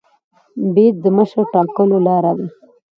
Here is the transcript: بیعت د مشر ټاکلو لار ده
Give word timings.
بیعت 0.73 0.95
د 1.03 1.05
مشر 1.17 1.41
ټاکلو 1.53 1.97
لار 2.07 2.25
ده 2.37 2.47